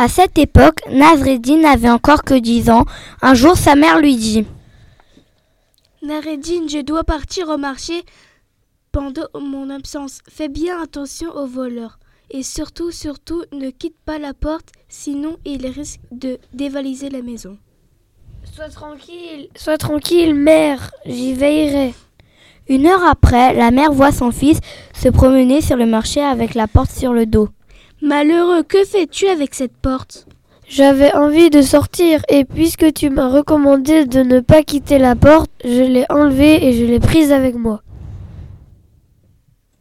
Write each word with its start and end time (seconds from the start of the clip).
À 0.00 0.06
cette 0.06 0.38
époque, 0.38 0.78
Nasreddin 0.88 1.58
n'avait 1.58 1.90
encore 1.90 2.22
que 2.22 2.38
dix 2.38 2.70
ans. 2.70 2.84
Un 3.20 3.34
jour, 3.34 3.56
sa 3.56 3.74
mère 3.74 3.98
lui 3.98 4.16
dit 4.16 4.46
Nasreddin, 6.02 6.68
je 6.68 6.82
dois 6.82 7.02
partir 7.02 7.48
au 7.48 7.56
marché 7.56 8.04
pendant 8.92 9.26
mon 9.34 9.70
absence. 9.70 10.20
Fais 10.30 10.48
bien 10.48 10.80
attention 10.80 11.34
aux 11.34 11.48
voleurs. 11.48 11.98
Et 12.30 12.44
surtout, 12.44 12.92
surtout, 12.92 13.42
ne 13.50 13.70
quitte 13.70 13.96
pas 14.04 14.18
la 14.18 14.34
porte, 14.34 14.68
sinon 14.88 15.36
ils 15.44 15.66
risquent 15.66 16.00
de 16.12 16.38
dévaliser 16.52 17.10
la 17.10 17.22
maison. 17.22 17.58
Sois 18.54 18.68
tranquille, 18.68 19.48
sois 19.56 19.78
tranquille, 19.78 20.32
mère, 20.32 20.92
j'y 21.06 21.32
veillerai. 21.32 21.92
Une 22.68 22.86
heure 22.86 23.02
après, 23.02 23.52
la 23.52 23.72
mère 23.72 23.92
voit 23.92 24.12
son 24.12 24.30
fils 24.30 24.60
se 24.94 25.08
promener 25.08 25.60
sur 25.60 25.76
le 25.76 25.86
marché 25.86 26.20
avec 26.20 26.54
la 26.54 26.68
porte 26.68 26.92
sur 26.92 27.12
le 27.12 27.26
dos. 27.26 27.48
Malheureux, 28.00 28.62
que 28.62 28.84
fais-tu 28.84 29.26
avec 29.26 29.54
cette 29.54 29.76
porte 29.76 30.28
J'avais 30.68 31.12
envie 31.14 31.50
de 31.50 31.62
sortir 31.62 32.22
et 32.28 32.44
puisque 32.44 32.92
tu 32.92 33.10
m'as 33.10 33.28
recommandé 33.28 34.04
de 34.04 34.20
ne 34.20 34.38
pas 34.38 34.62
quitter 34.62 34.98
la 34.98 35.16
porte, 35.16 35.50
je 35.64 35.82
l'ai 35.82 36.04
enlevée 36.08 36.64
et 36.64 36.74
je 36.74 36.84
l'ai 36.84 37.00
prise 37.00 37.32
avec 37.32 37.56
moi. 37.56 37.82